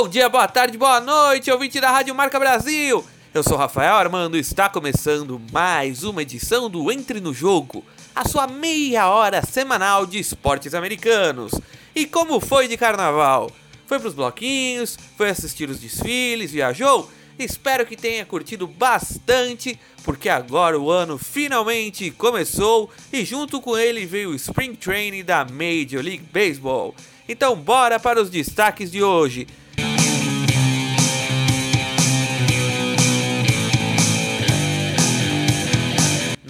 [0.00, 3.04] Bom dia, boa tarde, boa noite, ouvinte da Rádio Marca Brasil.
[3.34, 7.84] Eu sou Rafael Armando e está começando mais uma edição do Entre no Jogo,
[8.16, 11.52] a sua meia hora semanal de esportes americanos.
[11.94, 13.50] E como foi de carnaval?
[13.84, 17.10] Foi pros bloquinhos, foi assistir os desfiles, viajou?
[17.38, 24.06] Espero que tenha curtido bastante, porque agora o ano finalmente começou e junto com ele
[24.06, 26.94] veio o Spring Training da Major League Baseball.
[27.28, 29.46] Então bora para os destaques de hoje.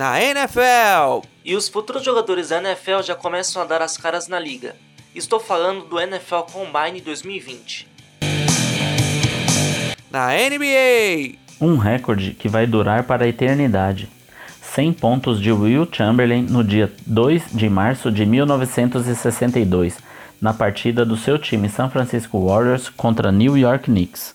[0.01, 1.29] Na NFL.
[1.45, 4.75] E os futuros jogadores da NFL já começam a dar as caras na liga.
[5.15, 7.87] Estou falando do NFL Combine 2020.
[10.11, 11.37] Na NBA.
[11.61, 14.09] Um recorde que vai durar para a eternidade.
[14.63, 19.99] 100 pontos de Will Chamberlain no dia 2 de março de 1962,
[20.41, 24.35] na partida do seu time San Francisco Warriors contra New York Knicks.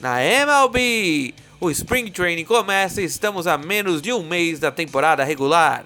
[0.00, 5.24] Na MLB, o Spring Training começa e estamos a menos de um mês da temporada
[5.24, 5.84] regular.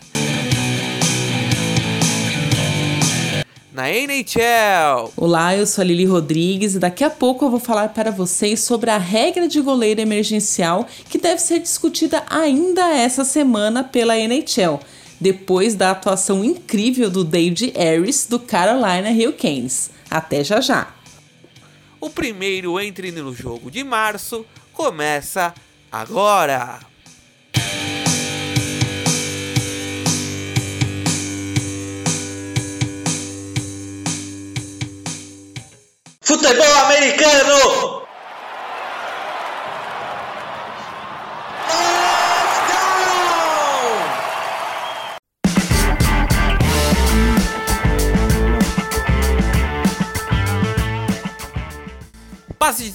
[3.73, 5.13] Na NHL.
[5.17, 8.61] Olá, eu sou a Lili Rodrigues e daqui a pouco eu vou falar para vocês
[8.61, 14.81] sobre a regra de goleiro emergencial que deve ser discutida ainda essa semana pela NHL,
[15.21, 19.91] depois da atuação incrível do David Harris do Carolina Hurricanes.
[20.11, 20.93] Até já já.
[22.01, 24.45] O primeiro entre no jogo de março
[24.81, 25.53] começa
[25.93, 26.81] agora.
[36.23, 38.00] Futebol americano!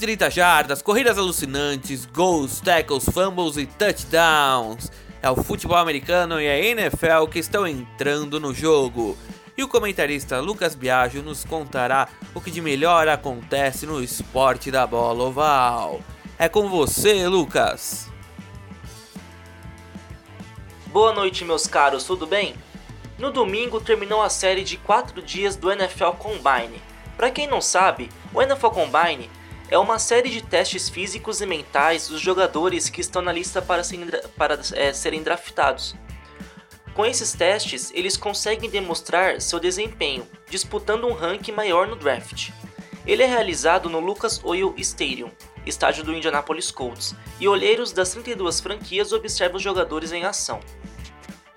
[0.05, 4.91] Passe de 30 jardas, corridas alucinantes, gols, tackles, fumbles e touchdowns.
[5.19, 9.17] É o futebol americano e a NFL que estão entrando no jogo.
[9.57, 14.85] E o comentarista Lucas Biagio nos contará o que de melhor acontece no esporte da
[14.85, 16.01] bola oval.
[16.37, 18.07] É com você, Lucas.
[20.87, 22.53] Boa noite, meus caros, tudo bem?
[23.17, 26.79] No domingo terminou a série de 4 dias do NFL Combine.
[27.17, 29.31] Para quem não sabe, o NFL Combine
[29.69, 33.83] é uma série de testes físicos e mentais dos jogadores que estão na lista para,
[33.83, 35.95] serem, para é, serem draftados.
[36.93, 42.51] Com esses testes, eles conseguem demonstrar seu desempenho, disputando um ranking maior no draft.
[43.05, 45.29] Ele é realizado no Lucas Oil Stadium,
[45.65, 50.59] estádio do Indianapolis Colts, e olheiros das 32 franquias observam os jogadores em ação.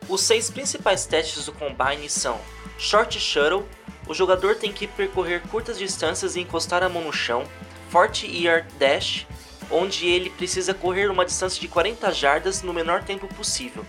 [0.08, 2.40] Os seis principais testes do Combine são
[2.78, 3.68] Short Shuttle,
[4.08, 7.44] o jogador tem que percorrer curtas distâncias e encostar a mão no chão,
[7.90, 9.26] 40 Yard Dash,
[9.70, 13.84] onde ele precisa correr uma distância de 40 jardas no menor tempo possível.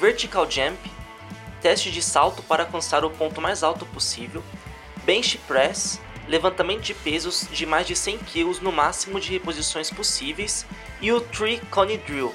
[0.00, 0.78] Vertical Jump,
[1.60, 4.42] teste de salto para alcançar o ponto mais alto possível.
[5.04, 10.64] Bench Press, levantamento de pesos de mais de 100 kg no máximo de reposições possíveis.
[11.02, 12.34] E o Tree Cone Drill,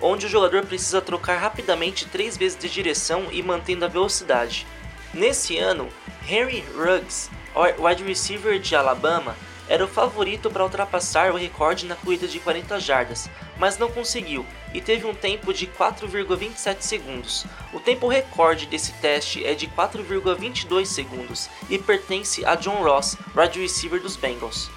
[0.00, 4.66] onde o jogador precisa trocar rapidamente três vezes de direção e mantendo a velocidade.
[5.12, 5.88] Nesse ano,
[6.28, 7.30] Henry Ruggs,
[7.78, 9.36] wide receiver de Alabama,
[9.68, 14.46] era o favorito para ultrapassar o recorde na corrida de 40 jardas, mas não conseguiu
[14.72, 17.44] e teve um tempo de 4,27 segundos.
[17.72, 23.60] O tempo recorde desse teste é de 4,22 segundos e pertence a John Ross, wide
[23.60, 24.70] receiver dos Bengals.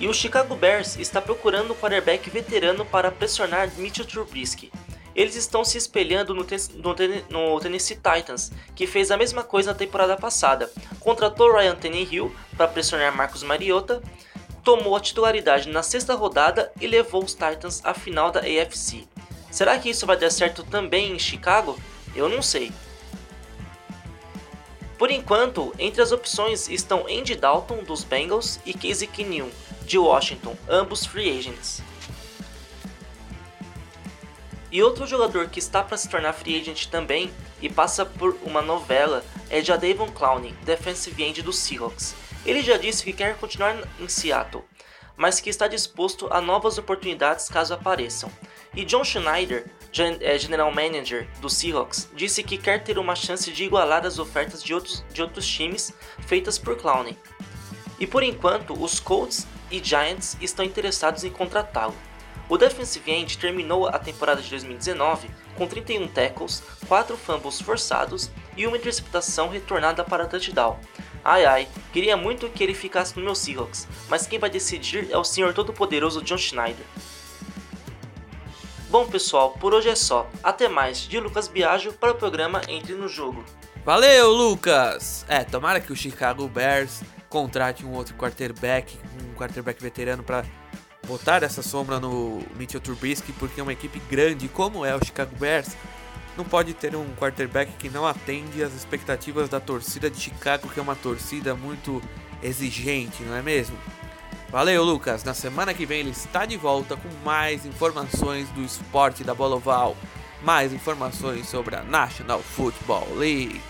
[0.00, 4.70] E o Chicago Bears está procurando um quarterback veterano para pressionar Mitchell Trubisky
[5.14, 6.94] eles estão se espelhando no, no,
[7.30, 10.70] no, Tennessee Titans, que fez a mesma coisa na temporada passada.
[11.00, 14.02] Contratou Ryan Tannehill para pressionar Marcus Mariota,
[14.64, 19.06] tomou a titularidade na sexta rodada e levou os Titans à final da AFC.
[19.50, 21.78] Será que isso vai dar certo também em Chicago?
[22.16, 22.72] Eu não sei.
[24.98, 29.50] Por enquanto, entre as opções estão Andy Dalton dos Bengals e Casey Keenum
[29.84, 31.82] de Washington, ambos free agents.
[34.74, 37.30] E outro jogador que está para se tornar free agent também
[37.62, 42.12] e passa por uma novela é Jadavon Clowney, defensive end dos Seahawks.
[42.44, 44.64] Ele já disse que quer continuar em Seattle,
[45.16, 48.28] mas que está disposto a novas oportunidades caso apareçam.
[48.74, 49.64] E John Schneider,
[50.20, 54.60] é, general manager dos Seahawks, disse que quer ter uma chance de igualar as ofertas
[54.60, 55.94] de outros, de outros times
[56.26, 57.16] feitas por Clowney.
[58.00, 61.94] E por enquanto, os Colts e Giants estão interessados em contratá-lo.
[62.54, 68.64] O defensive end terminou a temporada de 2019 com 31 tackles, 4 fumbles forçados e
[68.64, 70.78] uma interceptação retornada para touchdown.
[71.24, 75.18] Ai ai, queria muito que ele ficasse no meu Seahawks, mas quem vai decidir é
[75.18, 76.86] o senhor todo-poderoso John Schneider.
[78.88, 80.30] Bom pessoal, por hoje é só.
[80.40, 83.44] Até mais, de Lucas Biagio para o programa Entre no Jogo.
[83.84, 85.26] Valeu, Lucas!
[85.28, 90.44] É, tomara que o Chicago Bears contrate um outro quarterback, um quarterback veterano para
[91.04, 95.76] botar essa sombra no Mitchell Trubisky, porque uma equipe grande como é o Chicago Bears
[96.36, 100.80] não pode ter um quarterback que não atende às expectativas da torcida de Chicago, que
[100.80, 102.02] é uma torcida muito
[102.42, 103.76] exigente, não é mesmo?
[104.50, 105.24] Valeu, Lucas.
[105.24, 109.56] Na semana que vem ele está de volta com mais informações do esporte da bola
[109.56, 109.96] oval,
[110.42, 113.60] mais informações sobre a National Football League.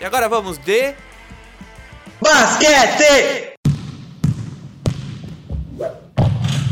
[0.00, 0.94] E agora vamos de
[2.20, 3.54] Basquete!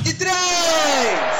[0.05, 1.33] E três!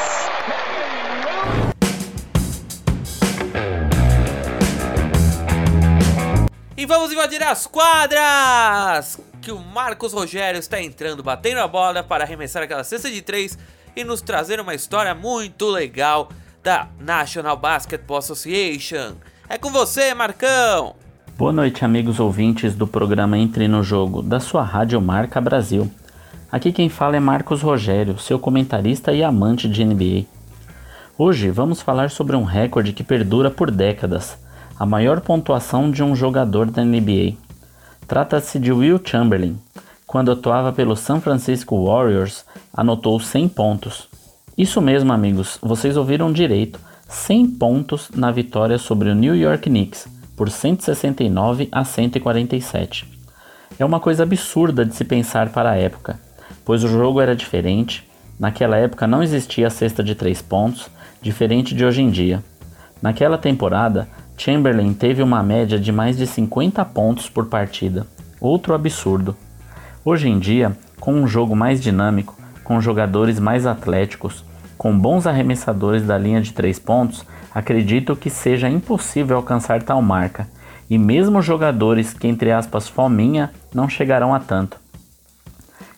[6.77, 9.21] E vamos invadir as quadras!
[9.41, 13.57] Que o Marcos Rogério está entrando, batendo a bola para arremessar aquela cesta de três
[13.95, 16.29] e nos trazer uma história muito legal
[16.63, 19.15] da National Basketball Association.
[19.49, 20.97] É com você, Marcão!
[21.37, 25.91] Boa noite, amigos ouvintes do programa Entre no Jogo, da sua Rádio Marca Brasil.
[26.53, 30.27] Aqui quem fala é Marcos Rogério, seu comentarista e amante de NBA.
[31.17, 34.37] Hoje vamos falar sobre um recorde que perdura por décadas
[34.79, 37.37] a maior pontuação de um jogador da NBA.
[38.07, 39.59] Trata-se de Will Chamberlain.
[40.07, 44.07] Quando atuava pelo San Francisco Warriors, anotou 100 pontos.
[44.57, 46.79] Isso mesmo, amigos, vocês ouviram direito:
[47.09, 50.07] 100 pontos na vitória sobre o New York Knicks,
[50.37, 53.11] por 169 a 147.
[53.79, 56.21] É uma coisa absurda de se pensar para a época,
[56.65, 58.09] pois o jogo era diferente.
[58.39, 60.89] Naquela época não existia a cesta de 3 pontos,
[61.21, 62.43] diferente de hoje em dia.
[63.01, 68.07] Naquela temporada, Chamberlain teve uma média de mais de 50 pontos por partida,
[68.41, 69.37] outro absurdo.
[70.05, 74.45] Hoje em dia, com um jogo mais dinâmico, com jogadores mais atléticos,
[74.77, 77.25] com bons arremessadores da linha de 3 pontos,
[77.55, 80.49] acredito que seja impossível alcançar tal marca,
[80.91, 84.82] e mesmo jogadores que, entre aspas, fominha, não chegarão a tanto.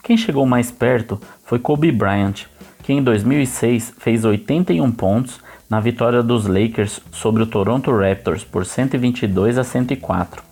[0.05, 2.45] Quem chegou mais perto foi Kobe Bryant,
[2.83, 8.67] que em 2006 fez 81 pontos na vitória dos Lakers sobre o Toronto Raptors por
[8.67, 10.43] 122 a 104.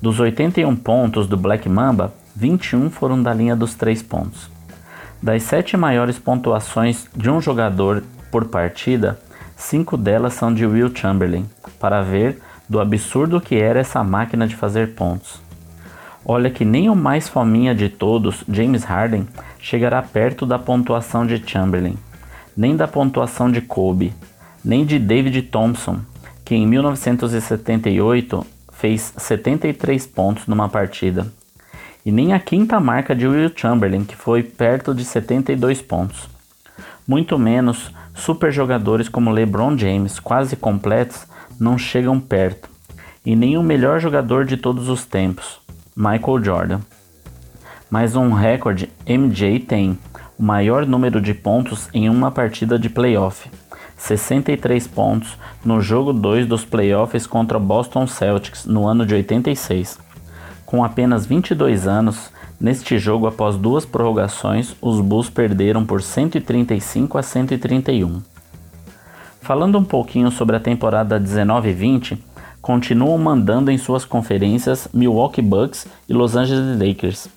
[0.00, 4.48] Dos 81 pontos do Black Mamba, 21 foram da linha dos 3 pontos.
[5.22, 9.20] Das sete maiores pontuações de um jogador por partida,
[9.58, 11.44] cinco delas são de Will Chamberlain,
[11.78, 15.45] para ver do absurdo que era essa máquina de fazer pontos.
[16.28, 19.28] Olha que nem o mais fominha de todos, James Harden,
[19.60, 21.96] chegará perto da pontuação de Chamberlain,
[22.56, 24.12] nem da pontuação de Kobe,
[24.64, 26.00] nem de David Thompson,
[26.44, 31.32] que em 1978 fez 73 pontos numa partida,
[32.04, 36.28] e nem a quinta marca de Will Chamberlain, que foi perto de 72 pontos.
[37.06, 41.24] Muito menos super jogadores como LeBron James, quase completos,
[41.60, 42.68] não chegam perto,
[43.24, 45.64] e nem o melhor jogador de todos os tempos,
[45.96, 46.80] Michael Jordan.
[47.90, 49.98] Mas um recorde MJ tem,
[50.38, 53.50] o maior número de pontos em uma partida de playoff.
[53.96, 59.98] 63 pontos no jogo 2 dos playoffs contra o Boston Celtics no ano de 86.
[60.66, 62.30] Com apenas 22 anos,
[62.60, 68.20] neste jogo após duas prorrogações, os Bulls perderam por 135 a 131.
[69.40, 72.18] Falando um pouquinho sobre a temporada 19-20,
[72.66, 77.28] continuam mandando em suas conferências Milwaukee Bucks e Los Angeles Lakers.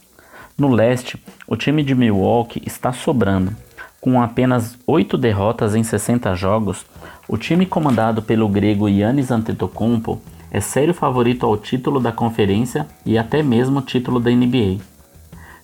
[0.57, 3.55] No leste, o time de Milwaukee está sobrando,
[4.01, 6.83] com apenas 8 derrotas em 60 jogos,
[7.27, 10.19] o time comandado pelo grego Yannis Antetokounmpo
[10.49, 14.79] é sério favorito ao título da conferência e até mesmo título da NBA.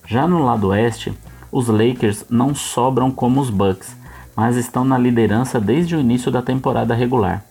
[0.06, 1.12] Já no lado oeste,
[1.50, 3.96] os Lakers não sobram como os Bucks,
[4.36, 7.42] mas estão na liderança desde o início da temporada regular.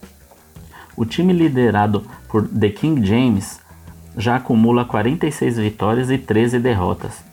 [0.98, 3.60] O time liderado por The King James
[4.18, 7.24] já acumula 46 vitórias e 13 derrotas.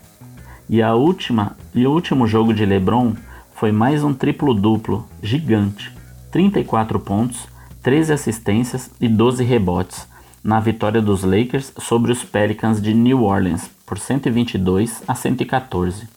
[0.68, 3.14] E a última e o último jogo de LeBron
[3.54, 5.92] foi mais um triplo-duplo gigante:
[6.30, 7.46] 34 pontos,
[7.82, 10.06] 13 assistências e 12 rebotes,
[10.42, 16.08] na vitória dos Lakers sobre os Pelicans de New Orleans por 122 a 114.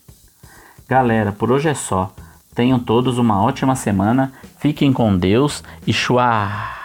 [0.87, 2.13] Galera, por hoje é só.
[2.55, 6.84] Tenham todos uma ótima semana, fiquem com Deus e chua!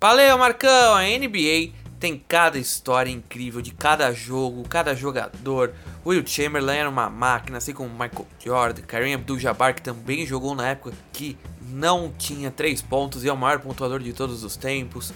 [0.00, 0.94] Valeu, Marcão!
[0.94, 5.74] A NBA tem cada história incrível de cada jogo, cada jogador.
[6.06, 10.68] Will Chamberlain era uma máquina, assim como Michael Jordan, Kareem Abdul-Jabbar que também jogou na
[10.68, 11.36] época que
[11.68, 15.12] não tinha três pontos e é o maior pontuador de todos os tempos.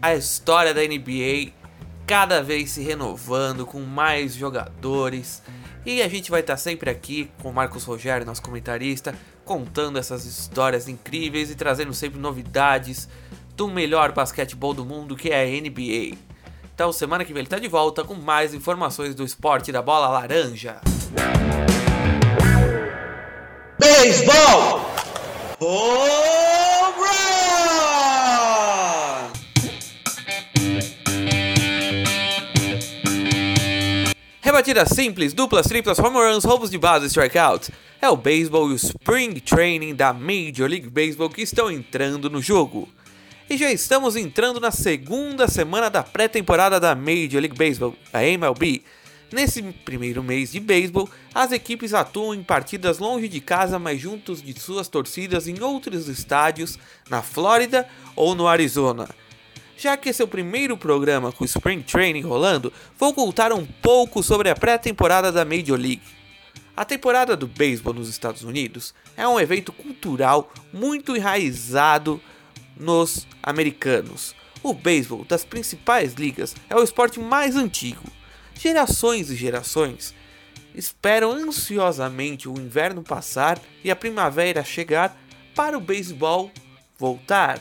[0.00, 1.52] A história da NBA
[2.06, 5.42] cada vez se renovando com mais jogadores.
[5.84, 9.14] E a gente vai estar sempre aqui com o Marcos Rogério, nosso comentarista,
[9.44, 13.06] contando essas histórias incríveis e trazendo sempre novidades
[13.56, 16.16] do melhor basquetebol do mundo que é a NBA.
[16.74, 20.08] Então, semana que vem ele está de volta com mais informações do esporte da bola
[20.08, 20.80] laranja.
[23.78, 24.90] Beisebol!
[25.60, 27.24] Home run!
[34.40, 37.70] Rebatidas simples, duplas, triplas, home runs, roubos de base, strikeouts.
[38.02, 42.42] É o beisebol e o spring training da Major League Baseball que estão entrando no
[42.42, 42.88] jogo.
[43.48, 48.82] E já estamos entrando na segunda semana da pré-temporada da Major League Baseball, a MLB.
[49.30, 54.42] Nesse primeiro mês de beisebol, as equipes atuam em partidas longe de casa, mas juntos
[54.42, 56.78] de suas torcidas em outros estádios,
[57.10, 57.86] na Flórida
[58.16, 59.08] ou no Arizona.
[59.76, 63.66] Já que esse é o primeiro programa com o Spring Training rolando, vou contar um
[63.66, 66.00] pouco sobre a pré-temporada da Major League.
[66.74, 72.20] A temporada do beisebol nos Estados Unidos é um evento cultural muito enraizado
[72.76, 74.34] nos americanos.
[74.62, 78.04] O beisebol das principais ligas é o esporte mais antigo.
[78.54, 80.14] Gerações e gerações
[80.74, 85.16] esperam ansiosamente o inverno passar e a primavera chegar
[85.54, 86.50] para o beisebol
[86.98, 87.60] voltar.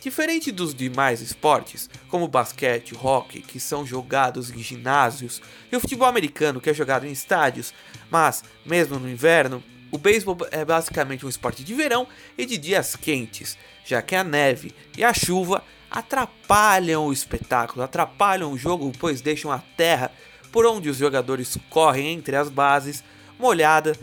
[0.00, 5.40] Diferente dos demais esportes, como basquete, hockey, que são jogados em ginásios,
[5.70, 7.72] e o futebol americano, que é jogado em estádios,
[8.10, 9.62] mas mesmo no inverno,
[9.92, 14.24] o beisebol é basicamente um esporte de verão e de dias quentes, já que a
[14.24, 20.10] neve e a chuva atrapalham o espetáculo, atrapalham o jogo, pois deixam a terra
[20.50, 23.04] por onde os jogadores correm entre as bases
[23.38, 23.94] molhada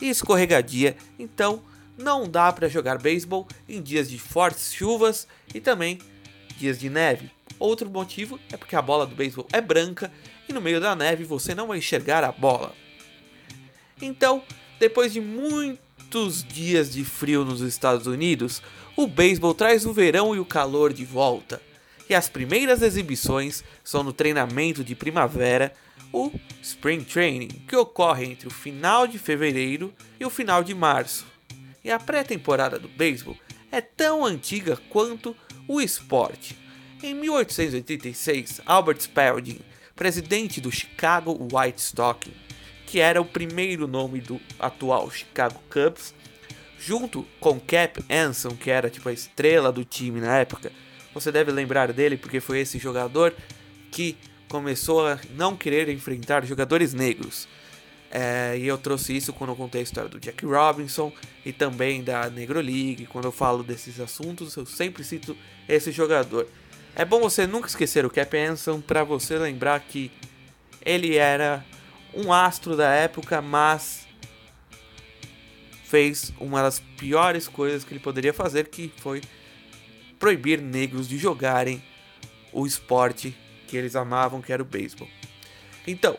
[0.00, 1.62] e escorregadia, então
[1.96, 5.98] não dá para jogar beisebol em dias de fortes chuvas e também
[6.58, 7.30] dias de neve.
[7.58, 10.12] Outro motivo é porque a bola do beisebol é branca
[10.48, 12.74] e no meio da neve você não vai enxergar a bola.
[14.00, 14.42] Então,
[14.78, 18.62] depois de muitos dias de frio nos Estados Unidos,
[18.96, 21.60] o beisebol traz o verão e o calor de volta.
[22.08, 25.72] E as primeiras exibições são no treinamento de primavera,
[26.12, 26.32] o
[26.62, 31.26] Spring Training, que ocorre entre o final de fevereiro e o final de março.
[31.84, 33.36] E a pré-temporada do beisebol
[33.70, 36.56] é tão antiga quanto o esporte.
[37.02, 39.60] Em 1886, Albert Spalding,
[39.94, 42.47] presidente do Chicago White Stockings,
[42.88, 46.14] que era o primeiro nome do atual Chicago Cubs,
[46.78, 50.72] junto com Cap Anson, que era tipo a estrela do time na época.
[51.12, 53.34] Você deve lembrar dele porque foi esse jogador
[53.90, 54.16] que
[54.48, 57.46] começou a não querer enfrentar jogadores negros.
[58.10, 61.12] É, e eu trouxe isso quando eu contei a história do Jack Robinson
[61.44, 63.06] e também da Negro League.
[63.12, 65.36] Quando eu falo desses assuntos, eu sempre cito
[65.68, 66.48] esse jogador.
[66.96, 70.10] É bom você nunca esquecer o Cap Anson para você lembrar que
[70.86, 71.62] ele era
[72.14, 74.06] um astro da época, mas
[75.84, 79.22] fez uma das piores coisas que ele poderia fazer, que foi
[80.18, 81.82] proibir negros de jogarem
[82.52, 83.36] o esporte
[83.66, 85.08] que eles amavam, que era o beisebol.
[85.86, 86.18] Então,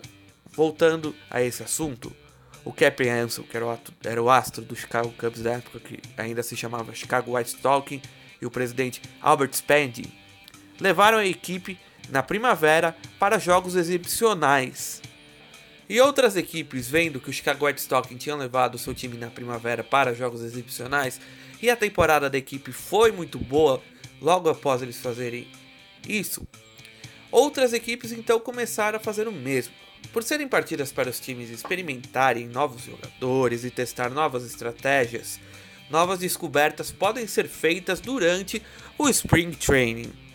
[0.52, 2.16] voltando a esse assunto,
[2.64, 6.56] o Cap Anson, que era o, astro do Chicago Cubs da época, que ainda se
[6.56, 8.08] chamava Chicago White Stockings,
[8.42, 10.12] e o presidente Albert Spending,
[10.80, 11.78] levaram a equipe
[12.10, 15.02] na primavera para jogos exibicionais
[15.90, 19.84] e outras equipes, vendo que o Chicago White Stockings tinha levado seu time na primavera
[19.84, 21.20] para jogos exibicionais
[21.62, 23.82] e a temporada da equipe foi muito boa
[24.22, 25.48] logo após eles fazerem
[26.08, 26.48] isso,
[27.32, 29.74] outras equipes então começaram a fazer o mesmo.
[30.14, 35.40] Por serem partidas para os times experimentarem novos jogadores e testar novas estratégias,
[35.90, 38.62] novas descobertas podem ser feitas durante
[38.98, 40.29] o Spring Training.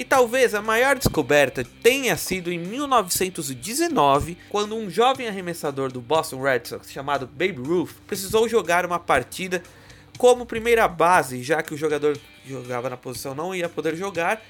[0.00, 6.40] E talvez a maior descoberta tenha sido em 1919, quando um jovem arremessador do Boston
[6.40, 9.62] Red Sox chamado Babe Ruth precisou jogar uma partida
[10.16, 14.42] como primeira base, já que o jogador jogava na posição não ia poder jogar.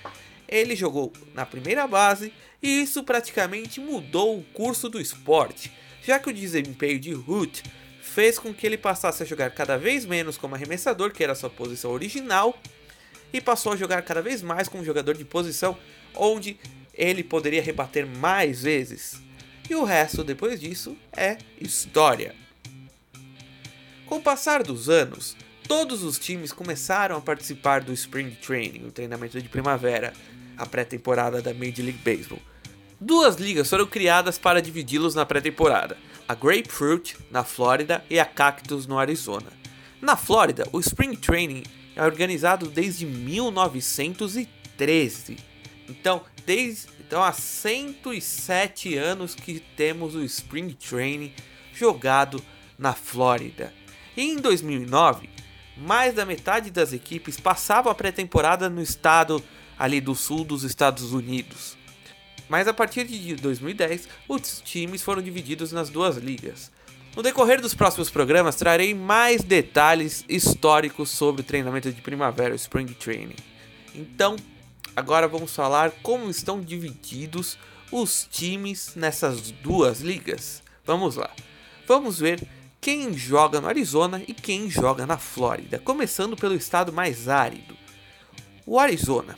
[0.48, 6.30] Ele jogou na primeira base e isso praticamente mudou o curso do esporte, já que
[6.30, 7.62] o desempenho de Ruth
[8.00, 11.50] fez com que ele passasse a jogar cada vez menos como arremessador, que era sua
[11.50, 12.56] posição original,
[13.32, 15.76] e passou a jogar cada vez mais como jogador de posição,
[16.14, 16.58] onde
[16.94, 19.20] ele poderia rebater mais vezes.
[19.68, 22.34] E o resto depois disso é história.
[24.06, 25.36] Com o passar dos anos,
[25.68, 30.12] todos os times começaram a participar do Spring Training, o treinamento de primavera.
[30.60, 32.38] a pré-temporada da Major League Baseball.
[33.00, 35.96] Duas ligas foram criadas para dividi-los na pré-temporada:
[36.28, 39.46] a Grapefruit na Flórida e a Cactus no Arizona.
[40.02, 41.62] Na Flórida, o Spring Training
[41.96, 45.38] é organizado desde 1913.
[45.88, 51.34] Então, desde então há 107 anos que temos o Spring Training
[51.74, 52.40] jogado
[52.78, 53.74] na Flórida.
[54.16, 55.28] E em 2009,
[55.76, 59.42] mais da metade das equipes passavam a pré-temporada no estado
[59.76, 61.76] ali do sul dos Estados Unidos.
[62.48, 66.70] Mas a partir de 2010, os times foram divididos nas duas ligas.
[67.16, 72.56] No decorrer dos próximos programas, trarei mais detalhes históricos sobre o treinamento de primavera, o
[72.56, 73.36] Spring Training.
[73.94, 74.36] Então,
[74.94, 77.58] agora vamos falar como estão divididos
[77.90, 80.62] os times nessas duas ligas.
[80.84, 81.30] Vamos lá.
[81.86, 82.46] Vamos ver
[82.80, 87.76] quem joga no Arizona e quem joga na Flórida, começando pelo estado mais árido,
[88.64, 89.34] o Arizona.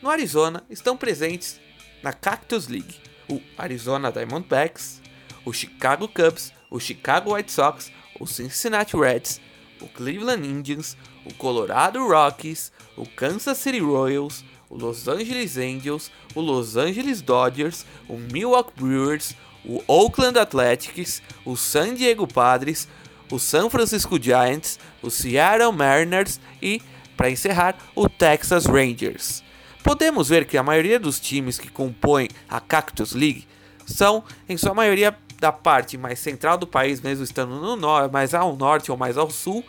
[0.00, 1.60] No Arizona estão presentes
[2.02, 5.00] na Cactus League o Arizona Diamondbacks,
[5.44, 9.40] o Chicago Cubs, o Chicago White Sox, o Cincinnati Reds,
[9.78, 16.40] o Cleveland Indians, o Colorado Rockies, o Kansas City Royals, o Los Angeles Angels, o
[16.40, 19.36] Los Angeles Dodgers, o Milwaukee Brewers,
[19.66, 22.88] o Oakland Athletics, o San Diego Padres,
[23.30, 26.80] o San Francisco Giants, o Seattle Mariners e,
[27.18, 29.44] para encerrar, o Texas Rangers.
[29.84, 33.46] Podemos ver que a maioria dos times que compõem a Cactus League
[33.84, 38.32] são, em sua maioria, da parte mais central do país, mesmo estando no norte, mais
[38.32, 39.64] ao norte ou mais ao sul,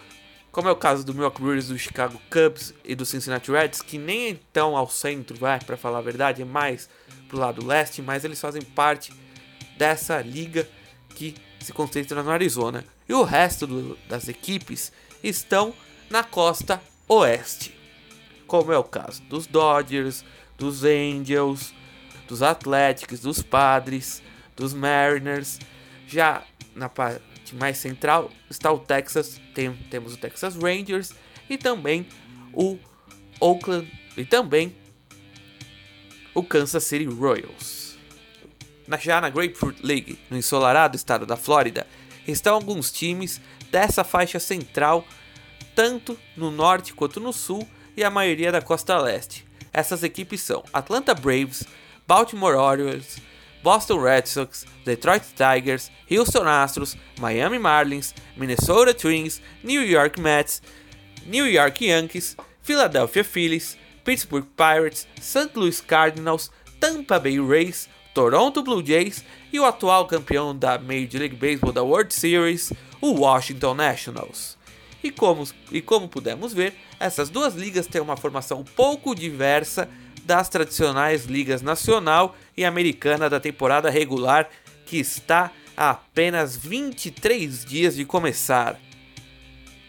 [0.51, 3.97] como é o caso do Milwaukee Brewers, do Chicago Cubs e do Cincinnati Reds, que
[3.97, 6.87] nem então ao centro, vai, para falar a verdade, é mais
[7.27, 9.11] pro lado leste, mas eles fazem parte
[9.75, 10.69] dessa liga
[11.15, 12.85] que se concentra no Arizona.
[13.09, 14.91] E o resto do, das equipes
[15.23, 15.73] estão
[16.07, 17.83] na costa oeste
[18.53, 20.23] como é o caso dos Dodgers,
[20.59, 21.73] dos Angels,
[22.27, 24.21] dos Athletics, dos Padres,
[24.55, 25.59] dos Mariners.
[26.07, 26.43] Já
[26.75, 27.21] na parte
[27.53, 31.13] mais central está o Texas, tem, temos o Texas Rangers
[31.49, 32.07] e também
[32.51, 32.77] o
[33.39, 34.75] Oakland e também
[36.33, 37.97] o Kansas City Royals.
[38.99, 41.87] Já na Grapefruit League, no ensolarado estado da Flórida,
[42.27, 45.05] estão alguns times dessa faixa central,
[45.75, 49.45] tanto no norte quanto no sul, e a maioria da costa leste.
[49.71, 51.63] Essas equipes são Atlanta Braves,
[52.07, 53.17] Baltimore Orioles,
[53.63, 60.61] Boston Red Sox, Detroit Tigers, Houston Astros, Miami Marlins, Minnesota Twins, New York Mets,
[61.25, 65.55] New York Yankees, Philadelphia Phillies, Pittsburgh Pirates, St.
[65.55, 71.35] Louis Cardinals, Tampa Bay Rays, Toronto Blue Jays e o atual campeão da Major League
[71.35, 72.71] Baseball da World Series,
[73.01, 74.57] o Washington Nationals.
[75.03, 79.89] E como, e como pudemos ver, essas duas ligas têm uma formação pouco diversa
[80.25, 84.49] das tradicionais ligas nacional e americana da temporada regular,
[84.85, 88.79] que está a apenas 23 dias de começar.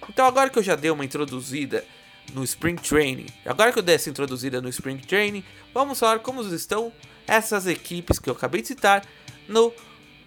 [0.08, 1.84] Então, agora que eu já dei uma introduzida
[2.32, 6.42] no Spring Training, agora que eu dei essa introduzida no Spring Training, vamos falar como
[6.54, 6.92] estão
[7.26, 9.04] essas equipes que eu acabei de citar
[9.48, 9.72] no,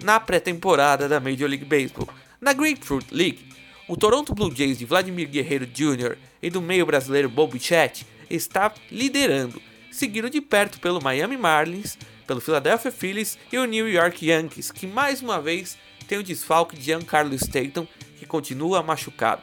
[0.04, 2.08] na pré-temporada da Major League Baseball.
[2.40, 3.48] Na Grapefruit League,
[3.88, 6.18] o Toronto Blue Jays de Vladimir Guerreiro Jr.
[6.42, 9.62] e do meio brasileiro Bob Bichette está liderando,
[9.98, 14.86] seguido de perto pelo Miami Marlins, pelo Philadelphia Phillies e o New York Yankees, que
[14.86, 19.42] mais uma vez tem o desfalque de Giancarlo Stanton, que continua machucado.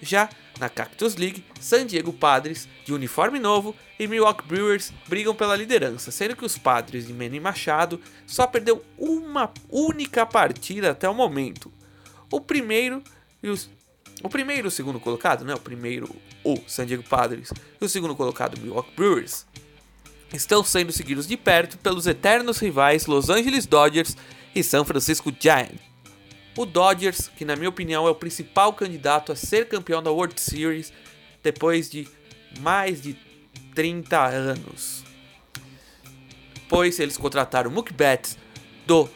[0.00, 5.54] Já na Cactus League, San Diego Padres, de uniforme novo, e Milwaukee Brewers brigam pela
[5.54, 11.14] liderança, sendo que os Padres de Manny Machado só perdeu uma única partida até o
[11.14, 11.72] momento.
[12.30, 13.02] O primeiro
[13.42, 13.70] e os,
[14.22, 15.54] o primeiro e o segundo colocado, né?
[15.54, 19.46] O primeiro, o San Diego Padres, e o segundo colocado, o Milwaukee Brewers,
[20.32, 24.16] estão sendo seguidos de perto pelos eternos rivais Los Angeles Dodgers
[24.54, 25.80] e San Francisco Giants.
[26.56, 30.38] O Dodgers, que na minha opinião é o principal candidato a ser campeão da World
[30.40, 30.92] Series
[31.42, 32.06] depois de
[32.60, 33.16] mais de
[33.74, 35.02] 30 anos.
[36.68, 38.38] Pois eles contrataram o Mookie Betts
[38.86, 39.08] do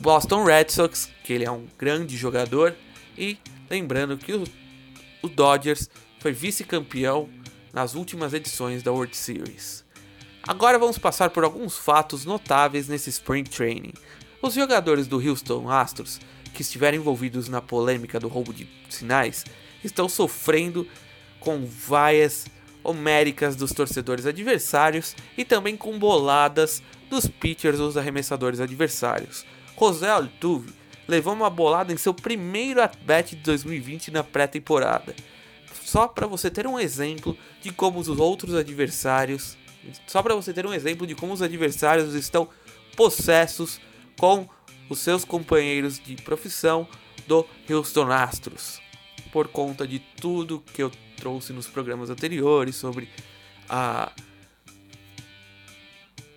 [0.00, 2.74] Boston Red Sox, que ele é um grande jogador,
[3.16, 3.38] e
[3.72, 4.44] lembrando que o,
[5.22, 5.88] o Dodgers
[6.20, 7.26] foi vice-campeão
[7.72, 9.82] nas últimas edições da World Series.
[10.46, 13.94] Agora vamos passar por alguns fatos notáveis nesse Spring Training.
[14.42, 16.20] Os jogadores do Houston Astros,
[16.52, 19.46] que estiveram envolvidos na polêmica do roubo de sinais,
[19.82, 20.86] estão sofrendo
[21.40, 22.46] com vaias
[22.84, 29.46] homéricas dos torcedores adversários e também com boladas dos pitchers dos arremessadores adversários.
[29.78, 30.81] José Altuve
[31.12, 35.14] levou uma bolada em seu primeiro at-bat de 2020 na pré-temporada.
[35.84, 39.58] Só para você ter um exemplo de como os outros adversários
[40.06, 42.48] Só para você ter um exemplo de como os adversários estão
[42.96, 43.80] possessos
[44.18, 44.48] com
[44.88, 46.88] os seus companheiros de profissão
[47.26, 48.80] do Houston Astros,
[49.32, 53.08] por conta de tudo que eu trouxe nos programas anteriores sobre
[53.68, 54.12] a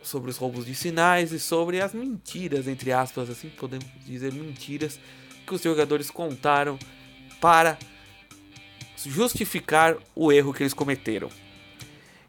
[0.05, 4.99] sobre os roubos de sinais e sobre as mentiras, entre aspas, assim podemos dizer mentiras
[5.45, 6.77] que os jogadores contaram
[7.41, 7.77] para
[9.05, 11.29] justificar o erro que eles cometeram.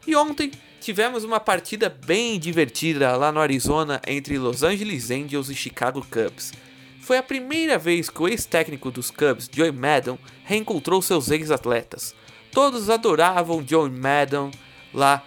[0.05, 5.55] E ontem tivemos uma partida bem divertida lá no Arizona entre Los Angeles Angels e
[5.55, 6.53] Chicago Cubs.
[7.01, 12.13] Foi a primeira vez que o ex-técnico dos Cubs, Joey Maddon, reencontrou seus ex-atletas.
[12.51, 14.51] Todos adoravam Joey Maddon
[14.93, 15.23] lá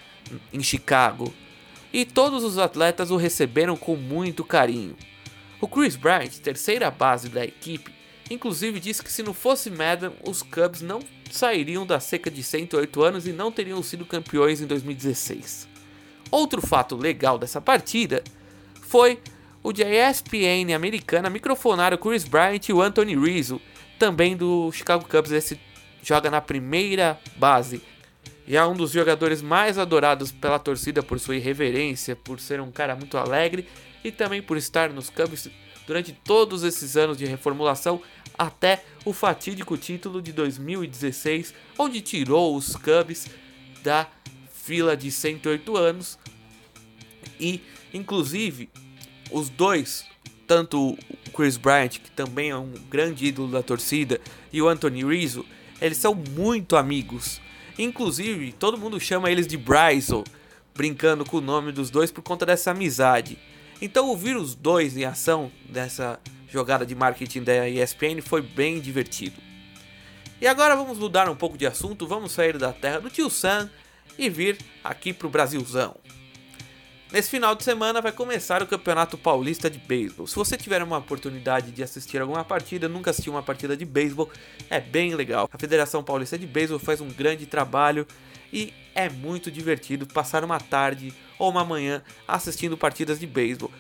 [0.53, 1.33] em Chicago,
[1.93, 4.97] e todos os atletas o receberam com muito carinho.
[5.61, 7.93] O Chris Bryant, terceira base da equipe,
[8.31, 11.01] inclusive disse que se não fosse Madden, os Cubs não
[11.31, 15.69] sairiam da seca de 108 anos e não teriam sido campeões em 2016.
[16.31, 18.23] Outro fato legal dessa partida
[18.83, 19.21] foi
[19.63, 23.61] o de ESPN americana microfonar o Chris Bryant e o Anthony Rizzo,
[23.99, 25.61] também do Chicago Cubs, esse
[26.03, 27.83] joga na primeira base
[28.51, 32.73] e é um dos jogadores mais adorados pela torcida por sua irreverência, por ser um
[32.73, 33.65] cara muito alegre
[34.03, 35.49] e também por estar nos Cubs
[35.87, 38.03] durante todos esses anos de reformulação
[38.37, 43.29] até o fatídico título de 2016, onde tirou os Cubs
[43.85, 44.09] da
[44.53, 46.19] fila de 108 anos
[47.39, 47.61] e
[47.95, 48.69] inclusive
[49.31, 50.05] os dois,
[50.49, 54.21] tanto o Chris Bryant, que também é um grande ídolo da torcida,
[54.53, 55.47] e o Anthony Rizzo,
[55.81, 57.41] eles são muito amigos.
[57.79, 60.25] Inclusive, todo mundo chama eles de Bryson,
[60.75, 63.39] brincando com o nome dos dois por conta dessa amizade.
[63.81, 69.37] Então, ouvir os dois em ação dessa jogada de marketing da ESPN foi bem divertido.
[70.41, 73.71] E agora vamos mudar um pouco de assunto, vamos sair da terra do tio Sam
[74.19, 76.00] e vir aqui para o Brasilzão.
[77.13, 80.29] Nesse final de semana vai começar o Campeonato Paulista de Beisebol.
[80.29, 84.31] Se você tiver uma oportunidade de assistir alguma partida, nunca assistiu uma partida de beisebol,
[84.69, 85.51] é bem legal.
[85.53, 88.07] A Federação Paulista de Beisebol faz um grande trabalho
[88.53, 93.73] e é muito divertido passar uma tarde ou uma manhã assistindo partidas de beisebol.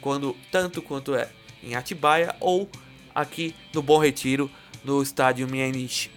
[0.00, 1.28] Quando tanto quanto é
[1.62, 2.70] em Atibaia ou
[3.14, 4.50] aqui no Bom Retiro,
[4.82, 6.10] no estádio Mianiche.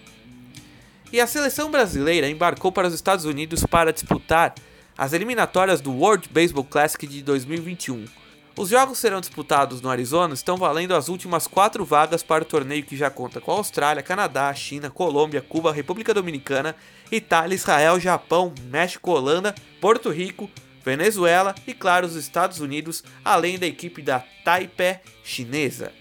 [1.11, 4.55] E a seleção brasileira embarcou para os Estados Unidos para disputar
[4.97, 8.05] as eliminatórias do World Baseball Classic de 2021.
[8.57, 12.83] Os jogos serão disputados no Arizona estão valendo as últimas quatro vagas para o torneio
[12.83, 16.75] que já conta com a Austrália, Canadá, China, Colômbia, Cuba, República Dominicana,
[17.11, 20.49] Itália, Israel, Japão, México, Holanda, Porto Rico,
[20.83, 25.91] Venezuela e, claro, os Estados Unidos, além da equipe da Taipei chinesa.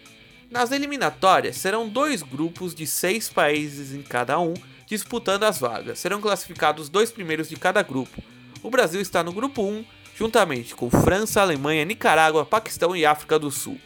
[0.51, 4.55] Nas eliminatórias serão dois grupos de seis países em cada um
[4.87, 5.99] disputando as vagas.
[5.99, 8.23] Serão classificados os dois primeiros de cada grupo
[8.67, 9.85] o Brasil está no grupo 1,
[10.17, 13.79] juntamente com França, Alemanha, Nicarágua, Paquistão e África do Sul.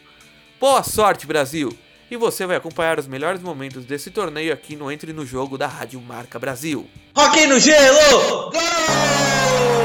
[0.59, 1.71] Boa sorte, Brasil!
[2.09, 5.67] E você vai acompanhar os melhores momentos desse torneio aqui no Entre no Jogo da
[5.67, 6.89] Rádio Marca Brasil.
[7.15, 8.49] Rock no gelo!
[8.51, 9.80] Gol!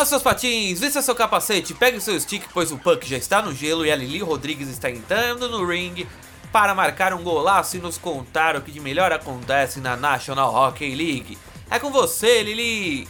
[0.00, 3.54] Calça seus patins, vista seu capacete, pegue seu stick, pois o puck já está no
[3.54, 6.06] gelo e a Lili Rodrigues está entrando no ring
[6.50, 10.94] para marcar um golaço e nos contar o que de melhor acontece na National Hockey
[10.94, 11.36] League.
[11.70, 13.06] É com você, Lili!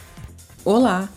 [0.65, 1.07] Olá,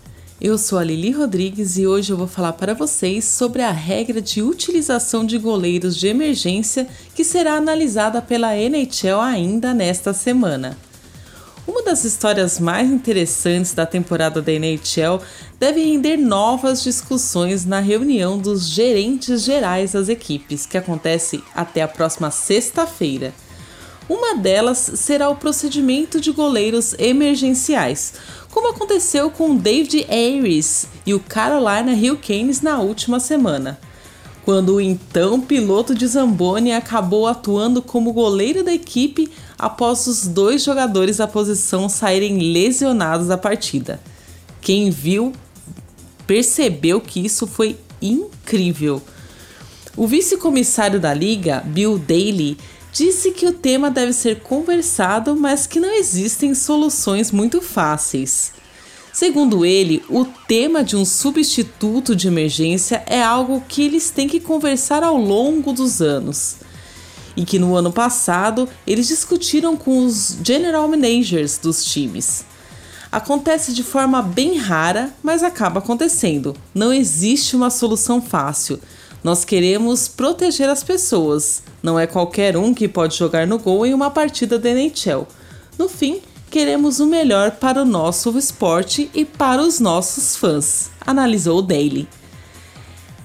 [0.41, 4.23] eu sou a Lili Rodrigues e hoje eu vou falar para vocês sobre a regra
[4.23, 10.79] de utilização de goleiros de emergência que será analisada pela NHL ainda nesta semana.
[11.67, 15.23] Uma das histórias mais interessantes da temporada da NHL
[15.59, 21.89] deve render novas discussões na reunião dos gerentes gerais das equipes, que acontece até a
[21.89, 23.33] próxima sexta-feira.
[24.07, 28.13] Uma delas será o procedimento de goleiros emergenciais,
[28.51, 33.79] como aconteceu com David Ayres e o Carolina Hurricanes na última semana
[34.45, 40.63] quando o então piloto de Zamboni acabou atuando como goleiro da equipe após os dois
[40.63, 44.01] jogadores da posição saírem lesionados da partida.
[44.61, 45.33] Quem viu
[46.27, 49.03] percebeu que isso foi incrível.
[49.97, 52.59] O vice-comissário da liga, Bill Daly,
[52.93, 58.53] disse que o tema deve ser conversado, mas que não existem soluções muito fáceis.
[59.13, 64.41] Segundo ele, o tema de um substituto de emergência é algo que eles têm que
[64.41, 66.57] conversar ao longo dos anos.
[67.37, 72.45] E que no ano passado eles discutiram com os general managers dos times.
[73.11, 76.55] Acontece de forma bem rara, mas acaba acontecendo.
[76.75, 78.81] Não existe uma solução fácil.
[79.23, 81.63] Nós queremos proteger as pessoas.
[81.83, 85.27] Não é qualquer um que pode jogar no gol em uma partida da NHL.
[85.79, 86.21] No fim,
[86.51, 92.09] queremos o melhor para o nosso esporte e para os nossos fãs, analisou o Daily.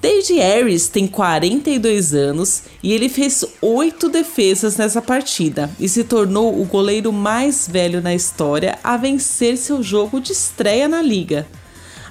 [0.00, 6.58] David Harris tem 42 anos e ele fez oito defesas nessa partida e se tornou
[6.58, 11.46] o goleiro mais velho na história a vencer seu jogo de estreia na liga.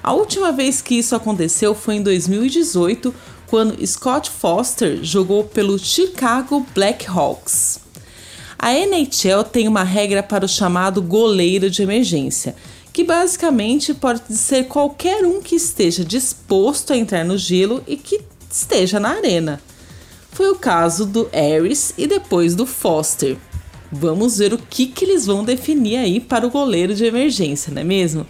[0.04, 3.13] A última vez que isso aconteceu foi em 2018,
[3.47, 7.80] quando Scott Foster jogou pelo Chicago Blackhawks.
[8.58, 12.56] A NHL tem uma regra para o chamado goleiro de emergência
[12.99, 18.19] que basicamente pode ser qualquer um que esteja disposto a entrar no gelo e que
[18.51, 19.62] esteja na arena.
[20.31, 23.38] Foi o caso do Harris e depois do Foster.
[23.89, 27.81] Vamos ver o que, que eles vão definir aí para o goleiro de emergência, não
[27.81, 28.27] é mesmo?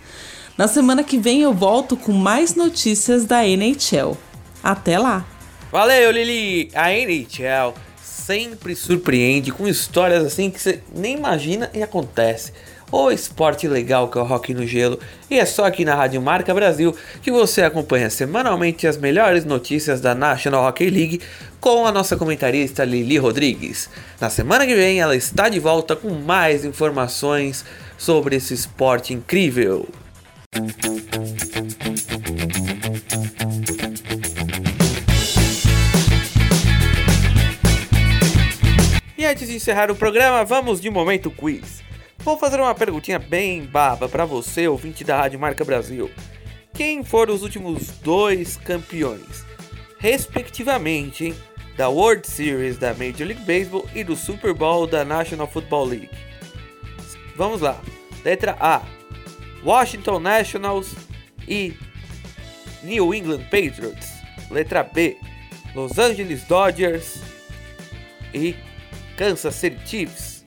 [0.55, 4.15] Na semana que vem eu volto com mais notícias da NHL.
[4.61, 5.25] Até lá!
[5.71, 6.69] Valeu, Lili!
[6.75, 12.53] A NHL sempre surpreende com histórias assim que você nem imagina e acontece
[12.91, 14.99] o esporte legal que é o Rock no Gelo.
[15.29, 20.01] E é só aqui na Rádio Marca Brasil que você acompanha semanalmente as melhores notícias
[20.01, 21.21] da National Hockey League
[21.59, 23.89] com a nossa comentarista Lili Rodrigues.
[24.19, 27.65] Na semana que vem ela está de volta com mais informações
[27.97, 29.87] sobre esse esporte incrível.
[39.17, 41.88] E antes de encerrar o programa, vamos de momento quiz.
[42.29, 46.11] Vou fazer uma perguntinha bem baba para você, ouvinte da Rádio Marca Brasil.
[46.75, 49.43] Quem foram os últimos dois campeões,
[49.97, 51.35] respectivamente, hein,
[51.75, 56.11] da World Series da Major League Baseball e do Super Bowl da National Football League?
[57.35, 57.81] Vamos lá.
[58.23, 58.83] Letra A:
[59.65, 60.93] Washington Nationals
[61.47, 61.73] e
[62.83, 64.07] New England Patriots.
[64.51, 65.17] Letra B:
[65.73, 67.21] Los Angeles Dodgers
[68.35, 68.55] e
[69.17, 70.45] Kansas City Chiefs.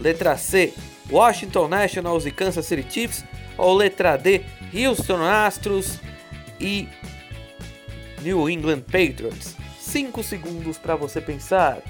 [0.00, 0.74] Letra C:
[1.10, 3.24] Washington Nationals e Kansas City Chiefs,
[3.58, 4.42] ou letra D,
[4.72, 5.98] Houston Astros
[6.60, 6.88] e
[8.22, 9.56] New England Patriots.
[9.78, 11.82] 5 segundos para você pensar.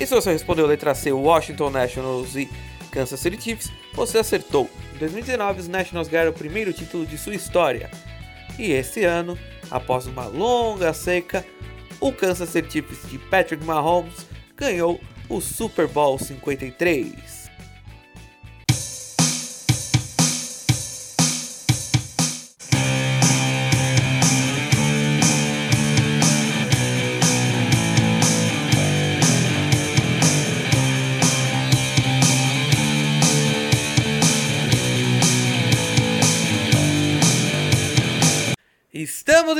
[0.00, 2.50] E se você respondeu letra C, Washington Nationals e
[2.90, 4.68] Kansas City Chiefs, você acertou.
[4.96, 7.88] Em 2019, os Nationals ganharam o primeiro título de sua história.
[8.58, 9.38] E esse ano,
[9.70, 11.46] após uma longa seca,
[12.02, 17.41] o Kansas City Chiefs de Patrick Mahomes ganhou o Super Bowl 53.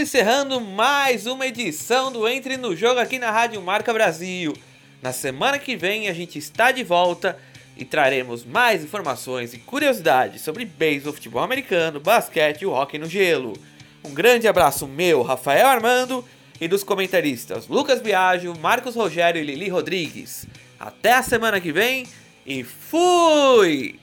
[0.02, 4.52] Encerrando mais uma edição do Entre no Jogo aqui na Rádio Marca Brasil.
[5.00, 7.38] Na semana que vem a gente está de volta
[7.76, 13.08] e traremos mais informações e curiosidades sobre beisebol, futebol americano, basquete e o hockey no
[13.08, 13.52] gelo.
[14.02, 16.24] Um grande abraço meu, Rafael Armando,
[16.60, 20.46] e dos comentaristas Lucas Biagio, Marcos Rogério e Lili Rodrigues.
[20.80, 22.08] Até a semana que vem
[22.44, 24.01] e fui!